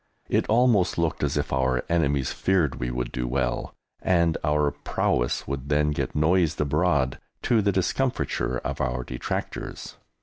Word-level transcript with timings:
It 0.29 0.47
almost 0.49 0.97
looked 0.97 1.21
as 1.21 1.37
if 1.37 1.53
our 1.53 1.83
enemies 1.87 2.33
feared 2.33 2.79
we 2.79 2.89
would 2.89 3.11
do 3.11 3.27
well, 3.27 3.75
and 4.01 4.35
our 4.43 4.71
prowess 4.71 5.47
would 5.47 5.69
then 5.69 5.91
get 5.91 6.15
noised 6.15 6.59
abroad 6.59 7.19
to 7.43 7.61
the 7.61 7.71
discomfiture 7.71 8.57
of 8.57 8.81
our 8.81 9.03
detractors. 9.03 9.97